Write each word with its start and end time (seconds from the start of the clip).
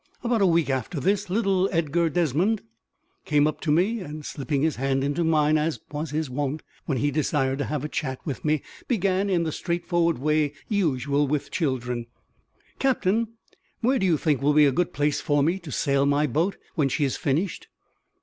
About 0.23 0.41
a 0.41 0.47
week 0.47 0.71
after 0.71 0.99
this, 0.99 1.29
little 1.29 1.69
Edgar 1.71 2.09
Desmond 2.09 2.63
came 3.23 3.45
up 3.45 3.61
to 3.61 3.71
me 3.71 3.99
and, 3.99 4.25
slipping 4.25 4.63
his 4.63 4.77
hand 4.77 5.03
into 5.03 5.23
mine, 5.23 5.59
as 5.59 5.79
was 5.91 6.09
his 6.09 6.27
wont 6.27 6.63
when 6.87 6.97
he 6.97 7.11
desired 7.11 7.59
to 7.59 7.65
have 7.65 7.85
a 7.85 7.87
chat 7.87 8.17
with 8.25 8.43
me, 8.43 8.63
began, 8.87 9.29
in 9.29 9.43
the 9.43 9.51
straightforward 9.51 10.17
way 10.17 10.53
usual 10.67 11.27
with 11.27 11.51
children 11.51 12.07
"Captain, 12.79 13.27
where 13.81 13.99
do 13.99 14.07
you 14.07 14.17
think 14.17 14.41
will 14.41 14.53
be 14.53 14.65
a 14.65 14.71
good 14.71 14.91
place 14.91 15.21
for 15.21 15.43
me 15.43 15.59
to 15.59 15.71
sail 15.71 16.07
my 16.07 16.25
boat, 16.25 16.57
when 16.73 16.89
she 16.89 17.05
is 17.05 17.15
finished?" 17.15 17.67